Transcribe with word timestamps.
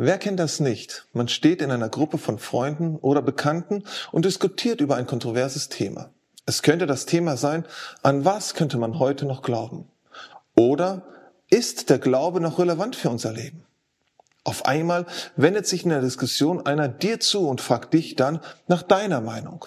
Wer 0.00 0.16
kennt 0.18 0.38
das 0.38 0.60
nicht? 0.60 1.06
Man 1.12 1.26
steht 1.26 1.60
in 1.60 1.72
einer 1.72 1.88
Gruppe 1.88 2.18
von 2.18 2.38
Freunden 2.38 2.94
oder 2.98 3.20
Bekannten 3.20 3.82
und 4.12 4.24
diskutiert 4.24 4.80
über 4.80 4.94
ein 4.94 5.08
kontroverses 5.08 5.70
Thema. 5.70 6.10
Es 6.46 6.62
könnte 6.62 6.86
das 6.86 7.04
Thema 7.04 7.36
sein, 7.36 7.66
an 8.04 8.24
was 8.24 8.54
könnte 8.54 8.78
man 8.78 9.00
heute 9.00 9.26
noch 9.26 9.42
glauben? 9.42 9.88
Oder 10.54 11.02
ist 11.50 11.90
der 11.90 11.98
Glaube 11.98 12.40
noch 12.40 12.60
relevant 12.60 12.94
für 12.94 13.10
unser 13.10 13.32
Leben? 13.32 13.64
Auf 14.44 14.66
einmal 14.66 15.04
wendet 15.34 15.66
sich 15.66 15.82
in 15.82 15.90
der 15.90 16.00
Diskussion 16.00 16.64
einer 16.64 16.86
dir 16.86 17.18
zu 17.18 17.48
und 17.48 17.60
fragt 17.60 17.92
dich 17.92 18.14
dann 18.14 18.38
nach 18.68 18.84
deiner 18.84 19.20
Meinung. 19.20 19.64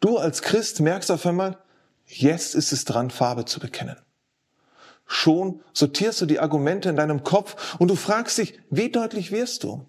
Du 0.00 0.18
als 0.18 0.42
Christ 0.42 0.80
merkst 0.80 1.12
auf 1.12 1.24
einmal, 1.24 1.56
jetzt 2.06 2.56
ist 2.56 2.72
es 2.72 2.84
dran, 2.84 3.10
Farbe 3.10 3.44
zu 3.44 3.60
bekennen. 3.60 3.96
Schon 5.14 5.60
sortierst 5.74 6.22
du 6.22 6.26
die 6.26 6.40
Argumente 6.40 6.88
in 6.88 6.96
deinem 6.96 7.22
Kopf 7.22 7.76
und 7.78 7.88
du 7.88 7.96
fragst 7.96 8.38
dich, 8.38 8.58
wie 8.70 8.90
deutlich 8.90 9.30
wirst 9.30 9.62
du? 9.62 9.84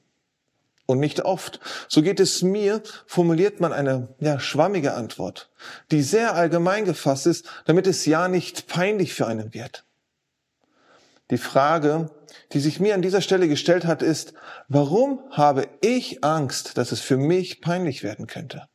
Und 0.85 0.99
nicht 0.99 1.23
oft. 1.23 1.61
So 1.87 2.01
geht 2.01 2.19
es 2.19 2.41
mir, 2.41 2.83
formuliert 3.07 3.61
man 3.61 3.71
eine 3.71 4.09
ja, 4.19 4.37
schwammige 4.41 4.95
Antwort, 4.95 5.49
die 5.91 6.01
sehr 6.01 6.35
allgemein 6.35 6.83
gefasst 6.83 7.25
ist, 7.25 7.45
damit 7.63 7.87
es 7.87 8.05
ja 8.05 8.27
nicht 8.27 8.67
peinlich 8.67 9.13
für 9.13 9.25
einen 9.25 9.53
wird. 9.53 9.85
Die 11.31 11.37
Frage, 11.37 12.11
die 12.51 12.59
sich 12.59 12.81
mir 12.81 12.93
an 12.93 13.01
dieser 13.01 13.21
Stelle 13.21 13.47
gestellt 13.47 13.85
hat, 13.85 14.01
ist, 14.01 14.33
warum 14.67 15.21
habe 15.31 15.69
ich 15.79 16.21
Angst, 16.21 16.77
dass 16.77 16.91
es 16.91 16.99
für 16.99 17.15
mich 17.15 17.61
peinlich 17.61 18.03
werden 18.03 18.27
könnte? 18.27 18.67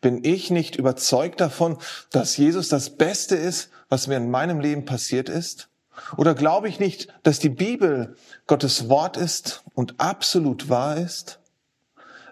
Bin 0.00 0.24
ich 0.24 0.50
nicht 0.50 0.76
überzeugt 0.76 1.40
davon, 1.40 1.78
dass 2.10 2.36
Jesus 2.36 2.68
das 2.68 2.90
Beste 2.90 3.36
ist, 3.36 3.70
was 3.88 4.06
mir 4.06 4.16
in 4.16 4.30
meinem 4.30 4.60
Leben 4.60 4.84
passiert 4.84 5.28
ist? 5.28 5.68
Oder 6.16 6.34
glaube 6.34 6.68
ich 6.68 6.78
nicht, 6.78 7.08
dass 7.22 7.38
die 7.38 7.48
Bibel 7.48 8.16
Gottes 8.46 8.88
Wort 8.88 9.16
ist 9.16 9.62
und 9.74 9.98
absolut 9.98 10.68
wahr 10.68 10.96
ist? 10.96 11.40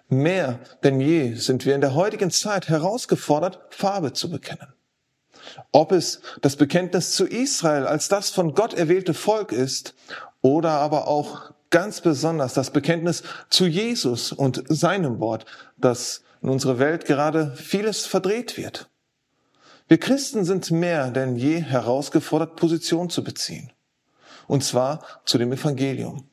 Mehr 0.09 0.61
denn 0.83 1.01
je 1.01 1.35
sind 1.35 1.65
wir 1.65 1.75
in 1.75 1.81
der 1.81 1.95
heutigen 1.95 2.31
Zeit 2.31 2.69
herausgefordert, 2.69 3.61
Farbe 3.71 4.13
zu 4.13 4.31
bekennen. 4.31 4.75
Ob 5.73 5.93
es 5.93 6.21
das 6.43 6.57
Bekenntnis 6.57 7.13
zu 7.13 7.27
Israel 7.27 7.87
als 7.87 8.09
das 8.09 8.31
von 8.31 8.55
Gott 8.55 8.75
erwählte 8.75 9.15
Volk 9.15 9.53
ist 9.53 9.95
oder 10.43 10.71
aber 10.71 11.09
auch 11.09 11.53
ganz 11.71 12.01
besonders 12.01 12.55
das 12.55 12.71
Bekenntnis 12.71 13.23
zu 13.51 13.67
Jesus 13.67 14.33
und 14.33 14.63
seinem 14.69 15.21
Wort, 15.21 15.47
das 15.77 16.24
in 16.45 16.51
unserer 16.51 16.79
Welt 16.79 17.07
gerade 17.07 17.57
vieles 17.57 18.05
verdreht 18.05 18.59
wird. 18.59 18.91
Wir 19.89 19.99
Christen 19.99 20.45
sind 20.45 20.71
mehr 20.71 21.11
denn 21.11 21.37
je 21.37 21.59
herausgefordert, 21.59 22.57
Position 22.57 23.09
zu 23.09 23.25
beziehen. 23.25 23.73
Und 24.47 24.63
zwar 24.63 25.03
zu 25.25 25.39
dem 25.39 25.53
Evangelium. 25.53 26.29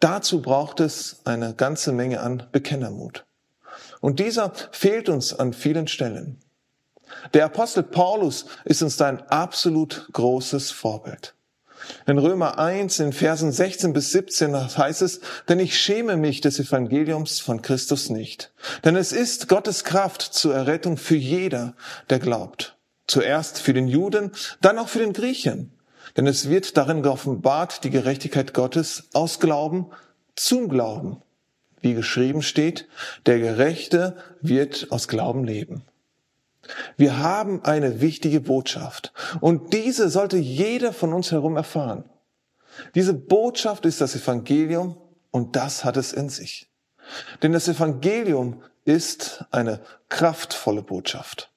Dazu 0.00 0.40
braucht 0.40 0.80
es 0.80 1.20
eine 1.26 1.54
ganze 1.54 1.92
Menge 1.92 2.20
an 2.20 2.48
Bekennermut. 2.50 3.26
Und 4.00 4.20
dieser 4.20 4.52
fehlt 4.72 5.10
uns 5.10 5.38
an 5.38 5.52
vielen 5.52 5.86
Stellen. 5.86 6.40
Der 7.34 7.44
Apostel 7.44 7.82
Paulus 7.82 8.46
ist 8.64 8.82
uns 8.82 9.00
ein 9.02 9.20
absolut 9.28 10.08
großes 10.12 10.70
Vorbild. 10.70 11.34
In 12.06 12.18
Römer 12.18 12.58
1, 12.58 13.00
in 13.00 13.12
Versen 13.12 13.52
16 13.52 13.92
bis 13.92 14.12
17 14.12 14.76
heißt 14.76 15.02
es, 15.02 15.20
denn 15.48 15.60
ich 15.60 15.78
schäme 15.78 16.16
mich 16.16 16.40
des 16.40 16.58
Evangeliums 16.58 17.40
von 17.40 17.62
Christus 17.62 18.10
nicht. 18.10 18.52
Denn 18.84 18.96
es 18.96 19.12
ist 19.12 19.48
Gottes 19.48 19.84
Kraft 19.84 20.22
zur 20.22 20.54
Errettung 20.54 20.96
für 20.96 21.16
jeder, 21.16 21.74
der 22.08 22.18
glaubt. 22.18 22.76
Zuerst 23.06 23.58
für 23.58 23.72
den 23.72 23.88
Juden, 23.88 24.32
dann 24.60 24.78
auch 24.78 24.88
für 24.88 25.00
den 25.00 25.12
Griechen. 25.12 25.72
Denn 26.16 26.26
es 26.26 26.48
wird 26.48 26.76
darin 26.76 27.02
geoffenbart 27.02 27.84
die 27.84 27.90
Gerechtigkeit 27.90 28.54
Gottes 28.54 29.08
aus 29.12 29.40
Glauben 29.40 29.90
zum 30.36 30.68
Glauben. 30.68 31.22
Wie 31.80 31.94
geschrieben 31.94 32.42
steht, 32.42 32.88
der 33.26 33.38
Gerechte 33.38 34.16
wird 34.40 34.88
aus 34.90 35.08
Glauben 35.08 35.44
leben. 35.44 35.82
Wir 36.96 37.18
haben 37.18 37.64
eine 37.64 38.00
wichtige 38.00 38.40
Botschaft 38.40 39.12
und 39.40 39.72
diese 39.72 40.08
sollte 40.08 40.36
jeder 40.36 40.92
von 40.92 41.12
uns 41.12 41.32
herum 41.32 41.56
erfahren. 41.56 42.04
Diese 42.94 43.14
Botschaft 43.14 43.86
ist 43.86 44.00
das 44.00 44.14
Evangelium 44.14 44.96
und 45.30 45.56
das 45.56 45.84
hat 45.84 45.96
es 45.96 46.12
in 46.12 46.28
sich. 46.28 46.68
Denn 47.42 47.52
das 47.52 47.68
Evangelium 47.68 48.62
ist 48.84 49.44
eine 49.50 49.80
kraftvolle 50.08 50.82
Botschaft. 50.82 51.50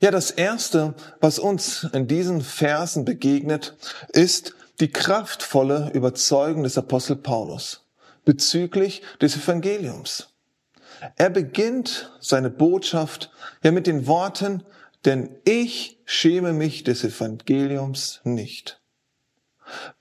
Ja, 0.00 0.12
das 0.12 0.30
Erste, 0.30 0.94
was 1.20 1.38
uns 1.38 1.84
in 1.92 2.06
diesen 2.06 2.40
Versen 2.40 3.04
begegnet, 3.04 3.76
ist 4.12 4.54
die 4.78 4.90
kraftvolle 4.92 5.90
Überzeugung 5.92 6.62
des 6.62 6.78
Apostel 6.78 7.16
Paulus 7.16 7.84
bezüglich 8.24 9.02
des 9.20 9.36
Evangeliums. 9.36 10.28
Er 11.16 11.30
beginnt 11.30 12.12
seine 12.20 12.50
Botschaft 12.50 13.30
ja 13.62 13.70
mit 13.70 13.86
den 13.86 14.06
Worten, 14.06 14.62
denn 15.04 15.30
ich 15.44 16.00
schäme 16.04 16.52
mich 16.52 16.84
des 16.84 17.04
Evangeliums 17.04 18.20
nicht. 18.24 18.80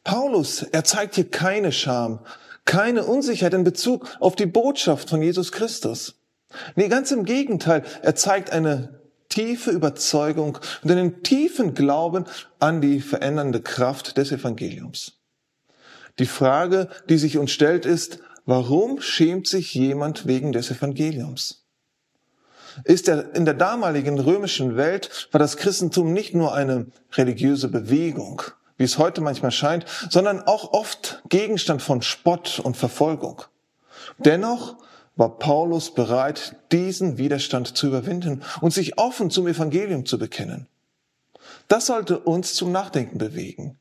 Paulus, 0.03 0.63
er 0.63 0.84
zeigt 0.84 1.16
hier 1.16 1.30
keine 1.30 1.72
Scham, 1.72 2.19
keine 2.66 3.06
Unsicherheit 3.06 3.53
in 3.53 3.63
Bezug 3.63 4.08
auf 4.19 4.35
die 4.35 4.46
Botschaft 4.46 5.09
von 5.09 5.22
Jesus 5.22 5.52
Christus. 5.52 6.16
Nee, 6.75 6.88
ganz 6.88 7.12
im 7.12 7.25
Gegenteil, 7.25 7.84
er 8.02 8.16
zeigt 8.16 8.52
eine 8.52 9.02
tiefe 9.29 9.72
Überzeugung 9.72 10.58
und 10.84 10.91
einen 10.91 11.22
tiefen 11.24 11.74
Glauben 11.74 12.25
an 12.59 12.81
die 12.81 13.02
verändernde 13.02 13.62
Kraft 13.62 14.18
des 14.18 14.31
Evangeliums. 14.31 15.14
Die 16.19 16.25
Frage, 16.25 16.90
die 17.09 17.18
sich 17.18 17.38
uns 17.38 17.52
stellt, 17.52 17.85
ist, 17.85 18.19
Warum 18.47 19.02
schämt 19.02 19.46
sich 19.46 19.74
jemand 19.74 20.25
wegen 20.25 20.53
des 20.53 20.72
Evangeliums? 20.72 21.66
Ist 22.85 23.09
er 23.09 23.35
in 23.35 23.44
der 23.44 23.53
damaligen 23.53 24.18
römischen 24.18 24.78
Welt 24.78 25.28
war 25.34 25.40
das 25.40 25.58
Christentum 25.58 26.13
nicht 26.13 26.34
nur 26.34 26.53
eine 26.53 26.85
religiöse 27.12 27.68
Bewegung, 27.68 28.41
wie 28.78 28.85
es 28.85 28.97
heute 28.97 29.19
manchmal 29.19 29.52
scheint, 29.52 29.85
sondern 30.09 30.41
auch 30.44 30.72
oft 30.72 31.22
Gegenstand 31.28 31.81
von 31.81 32.02
Spott 32.02 32.62
und 32.63 32.78
Verfolgung. 32.78 33.41
Dennoch 34.18 34.78
war 35.18 35.38
Paulus 35.40 35.94
bereit, 35.94 36.56
diesen 36.72 37.18
Widerstand 37.18 37.75
zu 37.75 37.88
überwinden 37.88 38.44
und 38.62 38.74
sich 38.74 38.97
offen 38.97 39.29
zum 39.29 39.47
Evangelium 39.47 40.06
zu 40.06 40.18
bekennen. 40.18 40.68
Das 41.68 41.88
sollte 41.88 42.18
uns 42.19 42.53
zum 42.53 42.72
Nachdenken 42.72 43.18
bewegen 43.18 43.78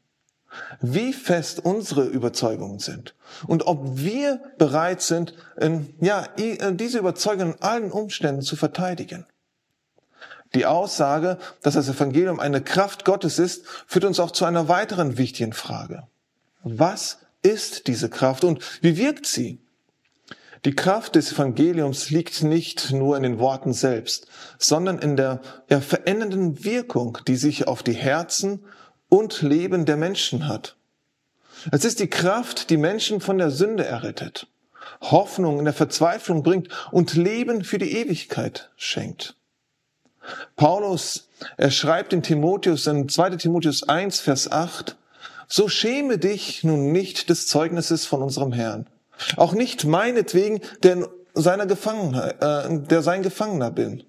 wie 0.80 1.12
fest 1.12 1.64
unsere 1.64 2.04
Überzeugungen 2.04 2.78
sind 2.78 3.14
und 3.46 3.66
ob 3.66 3.98
wir 3.98 4.40
bereit 4.58 5.02
sind, 5.02 5.34
in, 5.56 5.94
ja, 6.00 6.26
äh, 6.36 6.74
diese 6.74 6.98
Überzeugung 6.98 7.54
in 7.54 7.62
allen 7.62 7.92
Umständen 7.92 8.42
zu 8.42 8.56
verteidigen. 8.56 9.26
Die 10.54 10.66
Aussage, 10.66 11.38
dass 11.62 11.74
das 11.74 11.88
Evangelium 11.88 12.40
eine 12.40 12.62
Kraft 12.62 13.04
Gottes 13.04 13.38
ist, 13.38 13.66
führt 13.86 14.04
uns 14.04 14.20
auch 14.20 14.30
zu 14.30 14.44
einer 14.44 14.68
weiteren 14.68 15.18
wichtigen 15.18 15.52
Frage. 15.52 16.06
Was 16.62 17.18
ist 17.42 17.88
diese 17.88 18.08
Kraft 18.08 18.44
und 18.44 18.62
wie 18.80 18.96
wirkt 18.96 19.26
sie? 19.26 19.60
Die 20.64 20.74
Kraft 20.74 21.14
des 21.14 21.32
Evangeliums 21.32 22.10
liegt 22.10 22.42
nicht 22.42 22.90
nur 22.90 23.16
in 23.16 23.22
den 23.22 23.38
Worten 23.38 23.72
selbst, 23.72 24.26
sondern 24.58 24.98
in 24.98 25.16
der 25.16 25.40
verändernden 25.68 26.64
Wirkung, 26.64 27.18
die 27.28 27.36
sich 27.36 27.68
auf 27.68 27.82
die 27.82 27.92
Herzen 27.92 28.64
und 29.16 29.40
Leben 29.40 29.86
der 29.86 29.96
Menschen 29.96 30.46
hat. 30.46 30.76
Es 31.72 31.84
ist 31.84 32.00
die 32.00 32.10
Kraft, 32.10 32.68
die 32.68 32.76
Menschen 32.76 33.20
von 33.20 33.38
der 33.38 33.50
Sünde 33.50 33.84
errettet, 33.84 34.46
Hoffnung 35.00 35.58
in 35.58 35.64
der 35.64 35.74
Verzweiflung 35.74 36.42
bringt 36.42 36.68
und 36.92 37.14
Leben 37.14 37.64
für 37.64 37.78
die 37.78 37.96
Ewigkeit 37.96 38.70
schenkt. 38.76 39.34
Paulus, 40.56 41.28
er 41.56 41.70
schreibt 41.70 42.12
in 42.12 42.22
Timotheus, 42.22 42.86
in 42.86 43.08
2. 43.08 43.36
Timotheus 43.36 43.88
1, 43.88 44.20
Vers 44.20 44.52
8, 44.52 44.96
so 45.48 45.68
schäme 45.68 46.18
dich 46.18 46.62
nun 46.62 46.92
nicht 46.92 47.30
des 47.30 47.46
Zeugnisses 47.46 48.04
von 48.04 48.22
unserem 48.22 48.52
Herrn, 48.52 48.86
auch 49.36 49.54
nicht 49.54 49.84
meinetwegen, 49.84 50.60
der 50.82 50.92
in 50.92 51.06
seiner 51.34 51.66
Gefangenheit, 51.66 52.42
äh, 52.42 52.80
der 52.80 53.02
sein 53.02 53.22
Gefangener 53.22 53.70
bin, 53.70 54.02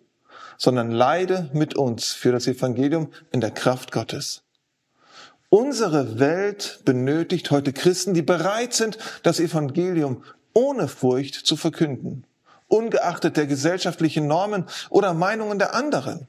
sondern 0.58 0.92
leide 0.92 1.50
mit 1.54 1.76
uns 1.76 2.14
für 2.14 2.32
das 2.32 2.48
Evangelium 2.48 3.14
in 3.32 3.40
der 3.40 3.52
Kraft 3.52 3.92
Gottes. 3.92 4.44
Unsere 5.50 6.20
Welt 6.20 6.82
benötigt 6.84 7.52
heute 7.52 7.72
Christen, 7.72 8.14
die 8.14 8.22
bereit 8.22 8.74
sind, 8.74 8.98
das 9.24 9.40
Evangelium 9.40 10.24
ohne 10.54 10.90
Furcht 10.90 11.36
zu 11.36 11.56
verkünden, 11.56 12.26
ungeachtet 12.68 13.38
der 13.38 13.48
gesellschaftlichen 13.48 14.28
Normen 14.28 14.66
oder 14.90 15.14
Meinungen 15.14 15.58
der 15.58 15.74
anderen. 15.74 16.28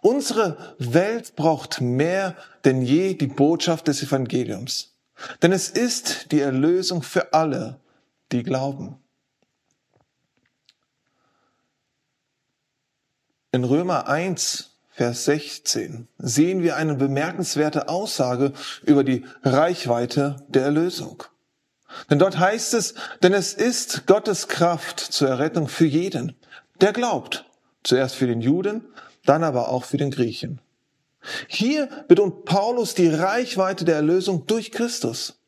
Unsere 0.00 0.74
Welt 0.78 1.36
braucht 1.36 1.80
mehr 1.80 2.36
denn 2.64 2.82
je 2.82 3.14
die 3.14 3.28
Botschaft 3.28 3.86
des 3.86 4.02
Evangeliums, 4.02 4.96
denn 5.42 5.52
es 5.52 5.68
ist 5.68 6.32
die 6.32 6.40
Erlösung 6.40 7.02
für 7.02 7.32
alle, 7.32 7.78
die 8.32 8.42
glauben. 8.42 8.96
In 13.52 13.62
Römer 13.62 14.08
1 14.08 14.77
Vers 14.98 15.26
16 15.26 16.08
sehen 16.18 16.64
wir 16.64 16.74
eine 16.74 16.96
bemerkenswerte 16.96 17.88
Aussage 17.88 18.52
über 18.82 19.04
die 19.04 19.24
Reichweite 19.44 20.44
der 20.48 20.64
Erlösung. 20.64 21.22
Denn 22.10 22.18
dort 22.18 22.40
heißt 22.40 22.74
es, 22.74 22.94
denn 23.22 23.32
es 23.32 23.54
ist 23.54 24.08
Gottes 24.08 24.48
Kraft 24.48 24.98
zur 24.98 25.28
Errettung 25.28 25.68
für 25.68 25.86
jeden, 25.86 26.34
der 26.80 26.92
glaubt. 26.92 27.44
Zuerst 27.84 28.16
für 28.16 28.26
den 28.26 28.40
Juden, 28.40 28.86
dann 29.24 29.44
aber 29.44 29.68
auch 29.68 29.84
für 29.84 29.98
den 29.98 30.10
Griechen. 30.10 30.60
Hier 31.46 31.88
betont 32.08 32.44
Paulus 32.44 32.94
die 32.94 33.08
Reichweite 33.08 33.84
der 33.84 33.94
Erlösung 33.94 34.48
durch 34.48 34.72
Christus. 34.72 35.38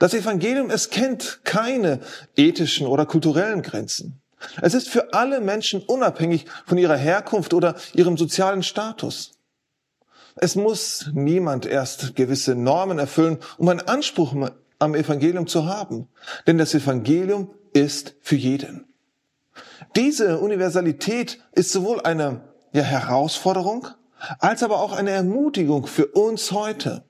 Das 0.00 0.14
Evangelium, 0.14 0.70
es 0.70 0.90
kennt 0.90 1.42
keine 1.44 2.00
ethischen 2.34 2.88
oder 2.88 3.06
kulturellen 3.06 3.62
Grenzen. 3.62 4.20
Es 4.62 4.74
ist 4.74 4.88
für 4.88 5.12
alle 5.12 5.40
Menschen 5.40 5.82
unabhängig 5.82 6.46
von 6.66 6.78
ihrer 6.78 6.96
Herkunft 6.96 7.54
oder 7.54 7.74
ihrem 7.94 8.16
sozialen 8.16 8.62
Status. 8.62 9.32
Es 10.36 10.54
muss 10.54 11.10
niemand 11.12 11.66
erst 11.66 12.14
gewisse 12.14 12.54
Normen 12.54 12.98
erfüllen, 12.98 13.38
um 13.56 13.68
einen 13.68 13.80
Anspruch 13.80 14.34
am 14.78 14.94
Evangelium 14.94 15.46
zu 15.46 15.66
haben. 15.66 16.08
Denn 16.46 16.58
das 16.58 16.74
Evangelium 16.74 17.50
ist 17.72 18.14
für 18.20 18.36
jeden. 18.36 18.86
Diese 19.96 20.38
Universalität 20.38 21.40
ist 21.52 21.72
sowohl 21.72 22.00
eine 22.02 22.42
ja, 22.72 22.82
Herausforderung 22.82 23.88
als 24.38 24.62
aber 24.62 24.80
auch 24.80 24.92
eine 24.92 25.10
Ermutigung 25.10 25.86
für 25.86 26.06
uns 26.06 26.52
heute. 26.52 27.04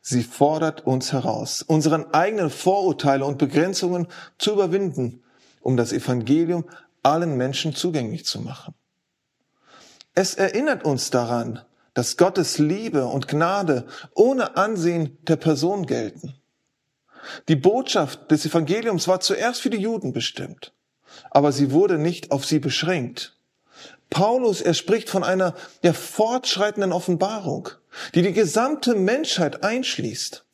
Sie 0.00 0.24
fordert 0.24 0.84
uns 0.84 1.12
heraus, 1.12 1.62
unseren 1.62 2.12
eigenen 2.12 2.50
Vorurteile 2.50 3.24
und 3.24 3.38
Begrenzungen 3.38 4.08
zu 4.36 4.52
überwinden, 4.52 5.21
um 5.62 5.76
das 5.76 5.92
Evangelium 5.92 6.64
allen 7.02 7.36
Menschen 7.36 7.74
zugänglich 7.74 8.24
zu 8.24 8.40
machen. 8.40 8.74
Es 10.14 10.34
erinnert 10.34 10.84
uns 10.84 11.10
daran, 11.10 11.60
dass 11.94 12.16
Gottes 12.16 12.58
Liebe 12.58 13.06
und 13.06 13.28
Gnade 13.28 13.86
ohne 14.14 14.56
Ansehen 14.56 15.18
der 15.22 15.36
Person 15.36 15.86
gelten. 15.86 16.34
Die 17.48 17.56
Botschaft 17.56 18.30
des 18.30 18.44
Evangeliums 18.44 19.08
war 19.08 19.20
zuerst 19.20 19.60
für 19.60 19.70
die 19.70 19.80
Juden 19.80 20.12
bestimmt, 20.12 20.72
aber 21.30 21.52
sie 21.52 21.70
wurde 21.70 21.98
nicht 21.98 22.30
auf 22.30 22.44
sie 22.44 22.58
beschränkt. 22.58 23.36
Paulus, 24.10 24.60
er 24.60 24.74
spricht 24.74 25.08
von 25.08 25.24
einer 25.24 25.54
der 25.82 25.94
fortschreitenden 25.94 26.92
Offenbarung, 26.92 27.70
die 28.14 28.22
die 28.22 28.32
gesamte 28.32 28.94
Menschheit 28.94 29.64
einschließt. 29.64 30.44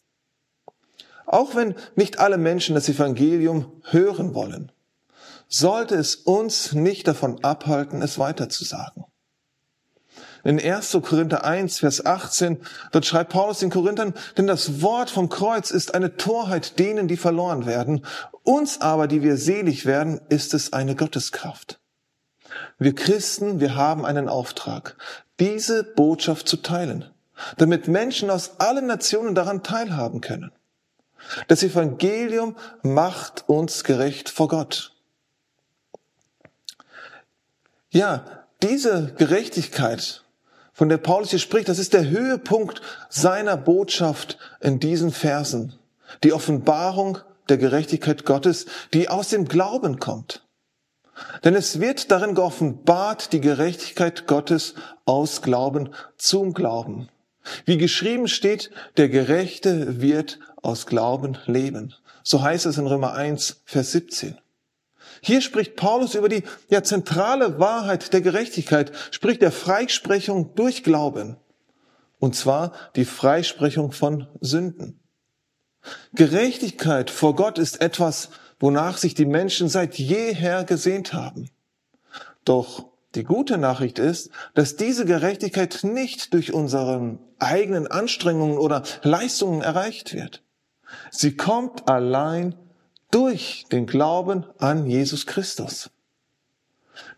Auch 1.26 1.55
wenn 1.55 1.75
nicht 1.96 2.20
alle 2.20 2.38
Menschen 2.38 2.75
das 2.75 2.88
Evangelium 2.88 3.82
hören 3.90 4.34
wollen, 4.34 4.70
sollte 5.49 5.95
es 5.95 6.15
uns 6.15 6.73
nicht 6.73 7.09
davon 7.09 7.43
abhalten, 7.43 8.03
es 8.03 8.19
weiterzusagen. 8.19 9.05
In 10.45 10.61
1. 10.61 10.99
Korinther 11.03 11.45
1, 11.45 11.81
Vers 11.81 12.06
18, 12.06 12.59
dort 12.93 13.05
schreibt 13.05 13.33
Paulus 13.33 13.59
den 13.59 13.71
Korinthern, 13.71 14.15
denn 14.37 14.47
das 14.47 14.83
Wort 14.83 15.11
vom 15.11 15.29
Kreuz 15.29 15.71
ist 15.71 15.95
eine 15.95 16.17
Torheit 16.17 16.79
denen, 16.79 17.09
die 17.09 17.17
verloren 17.17 17.67
werden. 17.67 18.05
Uns 18.45 18.81
aber, 18.81 19.09
die 19.09 19.23
wir 19.23 19.37
selig 19.37 19.85
werden, 19.85 20.21
ist 20.29 20.55
es 20.55 20.73
eine 20.73 20.95
Gotteskraft. 20.95 21.81
Wir 22.79 22.94
Christen, 22.94 23.61
wir 23.61 23.75
haben 23.75 24.06
einen 24.06 24.29
Auftrag, 24.29 24.97
diese 25.41 25.83
Botschaft 25.83 26.49
zu 26.49 26.59
teilen, 26.59 27.05
damit 27.56 27.89
Menschen 27.89 28.31
aus 28.31 28.59
allen 28.59 28.87
Nationen 28.87 29.35
daran 29.35 29.62
teilhaben 29.62 30.21
können. 30.21 30.53
Das 31.49 31.62
Evangelium 31.62 32.56
macht 32.83 33.49
uns 33.49 33.85
gerecht 33.85 34.29
vor 34.29 34.49
Gott. 34.49 34.98
Ja, 37.90 38.25
diese 38.62 39.14
Gerechtigkeit, 39.17 40.25
von 40.73 40.88
der 40.88 40.99
Paulus 40.99 41.31
hier 41.31 41.38
spricht, 41.38 41.69
das 41.69 41.79
ist 41.79 41.94
der 41.94 42.08
Höhepunkt 42.08 42.82
seiner 43.08 43.56
Botschaft 43.56 44.38
in 44.61 44.79
diesen 44.79 45.11
Versen. 45.11 45.75
Die 46.23 46.32
Offenbarung 46.32 47.19
der 47.49 47.56
Gerechtigkeit 47.56 48.25
Gottes, 48.25 48.67
die 48.93 49.08
aus 49.08 49.31
dem 49.31 49.46
Glauben 49.46 49.99
kommt. 49.99 50.46
Denn 51.44 51.55
es 51.55 51.81
wird 51.81 52.11
darin 52.11 52.35
geoffenbart 52.35 53.32
die 53.32 53.40
Gerechtigkeit 53.40 54.26
Gottes 54.26 54.75
aus 55.05 55.43
Glauben 55.43 55.94
zum 56.17 56.55
Glauben. 56.55 57.08
Wie 57.64 57.79
geschrieben 57.79 58.29
steht, 58.29 58.70
der 58.99 59.08
Gerechte 59.08 60.00
wird 60.00 60.38
aus 60.62 60.87
Glauben 60.87 61.38
leben. 61.46 61.94
So 62.23 62.43
heißt 62.43 62.67
es 62.67 62.79
in 62.79 62.87
Römer 62.87 63.14
1, 63.14 63.62
Vers 63.64 63.93
17. 63.93 64.38
Hier 65.20 65.40
spricht 65.40 65.76
Paulus 65.76 66.14
über 66.14 66.28
die 66.28 66.44
ja, 66.69 66.82
zentrale 66.82 67.58
Wahrheit 67.58 68.12
der 68.12 68.20
Gerechtigkeit, 68.20 68.93
spricht 69.10 69.43
der 69.43 69.52
Freisprechung 69.52 70.55
durch 70.55 70.82
Glauben. 70.82 71.37
Und 72.19 72.34
zwar 72.34 72.72
die 72.96 73.05
Freisprechung 73.05 73.93
von 73.93 74.26
Sünden. 74.40 75.00
Gerechtigkeit 76.14 77.10
vor 77.10 77.34
Gott 77.37 77.58
ist 77.58 77.81
etwas, 77.81 78.31
wonach 78.58 78.99
sich 78.99 79.14
die 79.14 79.26
Menschen 79.26 79.69
seit 79.69 79.96
jeher 79.96 80.64
gesehnt 80.64 81.12
haben. 81.12 81.50
Doch 82.44 82.87
die 83.14 83.25
gute 83.25 83.56
Nachricht 83.56 83.99
ist, 83.99 84.31
dass 84.55 84.76
diese 84.76 85.06
Gerechtigkeit 85.06 85.81
nicht 85.82 86.34
durch 86.34 86.52
unsere 86.52 87.19
eigenen 87.38 87.87
Anstrengungen 87.87 88.58
oder 88.58 88.82
Leistungen 89.02 89.62
erreicht 89.62 90.12
wird. 90.12 90.43
Sie 91.10 91.37
kommt 91.37 91.88
allein 91.88 92.55
durch 93.10 93.66
den 93.72 93.87
Glauben 93.87 94.44
an 94.58 94.87
Jesus 94.87 95.26
Christus. 95.26 95.90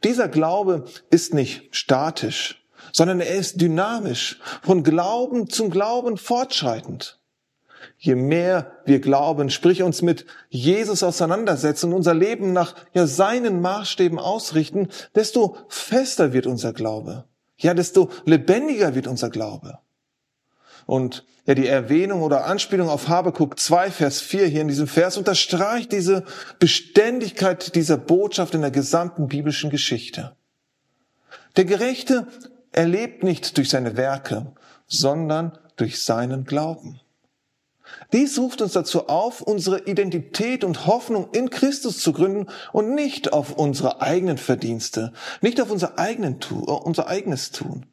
Dieser 0.05 0.29
Glaube 0.29 0.85
ist 1.11 1.35
nicht 1.35 1.75
statisch, 1.75 2.63
sondern 2.93 3.21
er 3.21 3.35
ist 3.35 3.61
dynamisch, 3.61 4.41
von 4.63 4.83
Glauben 4.83 5.49
zum 5.49 5.71
Glauben 5.71 6.17
fortschreitend. 6.17 7.19
Je 7.99 8.15
mehr 8.15 8.73
wir 8.85 9.01
glauben, 9.01 9.51
sprich 9.51 9.83
uns 9.83 10.03
mit 10.03 10.27
Jesus 10.49 11.03
auseinandersetzen 11.03 11.87
und 11.87 11.95
unser 11.95 12.15
Leben 12.15 12.53
nach 12.53 12.75
ja, 12.93 13.07
seinen 13.07 13.61
Maßstäben 13.61 14.19
ausrichten, 14.19 14.89
desto 15.15 15.57
fester 15.69 16.33
wird 16.33 16.47
unser 16.47 16.73
Glaube. 16.73 17.25
Ja, 17.59 17.75
desto 17.75 18.11
lebendiger 18.25 18.95
wird 18.95 19.07
unser 19.07 19.29
Glaube. 19.29 19.79
Und 20.87 21.25
ja, 21.47 21.55
die 21.55 21.67
Erwähnung 21.67 22.23
oder 22.23 22.45
Anspielung 22.45 22.89
auf 22.89 23.09
Habakuk 23.09 23.59
2, 23.59 23.91
Vers 23.91 24.21
4 24.21 24.47
hier 24.47 24.61
in 24.61 24.69
diesem 24.69 24.87
Vers 24.87 25.17
unterstreicht 25.17 25.93
diese 25.93 26.25
Beständigkeit 26.59 27.75
dieser 27.75 27.97
Botschaft 27.97 28.55
in 28.55 28.61
der 28.61 28.71
gesamten 28.71 29.29
biblischen 29.29 29.71
Geschichte. 29.71 30.37
Der 31.57 31.65
Gerechte 31.65 32.27
erlebt 32.73 33.23
nicht 33.23 33.57
durch 33.57 33.71
seine 33.71 33.97
Werke, 33.97 34.53
sondern 34.87 35.59
durch 35.77 36.03
seinen 36.03 36.45
Glauben. 36.45 37.01
Dies 38.13 38.39
ruft 38.39 38.63
uns 38.63 38.73
dazu 38.73 39.09
auf, 39.09 39.41
unsere 39.41 39.87
Identität 39.87 40.65
und 40.65 40.87
Hoffnung 40.87 41.29
in 41.33 41.51
Christus 41.51 41.99
zu 41.99 42.13
gründen 42.13 42.47
und 42.73 42.95
nicht 42.95 43.33
auf 43.33 43.57
unsere 43.57 44.01
eigenen 44.01 44.39
Verdienste, 44.39 45.13
nicht 45.41 45.61
auf 45.61 45.71
unser, 45.71 45.99
eigenen, 45.99 46.39
äh, 46.51 46.55
unser 46.55 47.09
eigenes 47.09 47.51
Tun. 47.51 47.87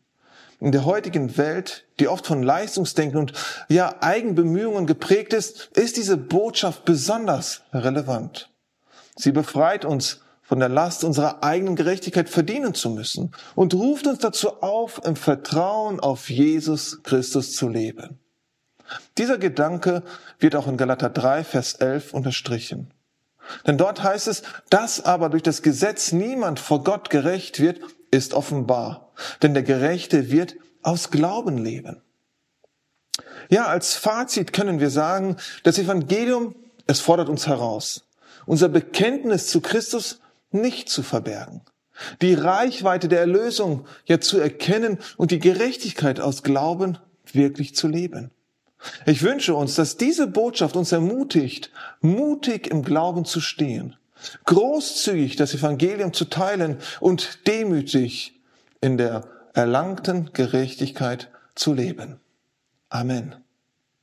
In 0.60 0.72
der 0.72 0.86
heutigen 0.86 1.38
Welt, 1.38 1.86
die 2.00 2.08
oft 2.08 2.26
von 2.26 2.42
Leistungsdenken 2.42 3.20
und 3.20 3.34
ja 3.70 3.96
Eigenbemühungen 4.02 4.88
geprägt 4.88 5.34
ist, 5.34 5.70
ist 5.78 5.98
diese 5.98 6.18
Botschaft 6.18 6.84
besonders 6.84 7.62
relevant. 7.74 8.50
Sie 9.16 9.32
befreit 9.32 9.86
uns 9.86 10.22
von 10.42 10.60
der 10.60 10.70
Last 10.70 11.04
unserer 11.04 11.44
eigenen 11.44 11.76
Gerechtigkeit 11.76 12.30
verdienen 12.30 12.74
zu 12.74 12.90
müssen 12.90 13.34
und 13.54 13.74
ruft 13.74 14.08
uns 14.08 14.20
dazu 14.20 14.62
auf, 14.64 15.02
im 15.04 15.16
Vertrauen 15.16 16.00
auf 16.00 16.30
Jesus 16.30 17.04
Christus 17.04 17.54
zu 17.54 17.68
leben. 17.68 18.18
Dieser 19.18 19.38
Gedanke 19.38 20.04
wird 20.40 20.56
auch 20.56 20.68
in 20.68 20.78
Galater 20.78 21.10
3, 21.10 21.44
Vers 21.44 21.74
11 21.76 22.14
unterstrichen. 22.14 22.94
Denn 23.66 23.78
dort 23.78 24.04
heißt 24.04 24.28
es, 24.28 24.44
dass 24.70 25.04
aber 25.04 25.30
durch 25.30 25.44
das 25.44 25.62
Gesetz 25.62 26.14
niemand 26.14 26.60
vor 26.60 26.84
Gott 26.84 27.10
gerecht 27.10 27.60
wird, 27.60 27.80
ist 28.12 28.34
offenbar. 28.34 29.07
Denn 29.42 29.54
der 29.54 29.64
Gerechte 29.64 30.32
wird 30.32 30.56
aus 30.84 31.12
Glauben 31.12 31.58
leben. 31.58 32.02
Ja, 33.50 33.68
als 33.68 33.96
Fazit 33.96 34.54
können 34.54 34.80
wir 34.80 34.90
sagen, 34.90 35.38
das 35.64 35.80
Evangelium, 35.80 36.56
es 36.86 37.00
fordert 37.00 37.30
uns 37.30 37.48
heraus, 37.48 38.08
unser 38.46 38.70
Bekenntnis 38.70 39.48
zu 39.48 39.62
Christus 39.62 40.20
nicht 40.52 40.90
zu 40.90 41.04
verbergen, 41.04 41.62
die 42.22 42.34
Reichweite 42.34 43.08
der 43.08 43.20
Erlösung 43.20 43.86
ja 44.06 44.20
zu 44.20 44.40
erkennen 44.40 45.00
und 45.18 45.32
die 45.32 45.40
Gerechtigkeit 45.40 46.20
aus 46.20 46.44
Glauben 46.44 46.98
wirklich 47.34 47.76
zu 47.76 47.88
leben. 47.88 48.32
Ich 49.06 49.24
wünsche 49.24 49.56
uns, 49.56 49.76
dass 49.76 49.98
diese 49.98 50.28
Botschaft 50.28 50.76
uns 50.76 50.92
ermutigt, 50.92 51.72
mutig 52.00 52.68
im 52.68 52.84
Glauben 52.84 53.26
zu 53.26 53.42
stehen, 53.42 53.96
großzügig 54.46 55.36
das 55.36 55.54
Evangelium 55.54 56.14
zu 56.14 56.26
teilen 56.26 56.78
und 57.00 57.48
demütig 57.48 58.37
in 58.82 58.98
der 58.98 59.24
erlangten 59.54 60.32
Gerechtigkeit 60.34 61.32
zu 61.56 61.74
leben. 61.74 62.20
Amen. 62.90 63.47